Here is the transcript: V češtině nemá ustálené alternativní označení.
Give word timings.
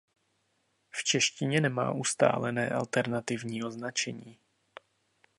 V 0.91 1.03
češtině 1.03 1.61
nemá 1.61 1.91
ustálené 1.91 2.69
alternativní 2.69 3.63
označení. 3.63 4.37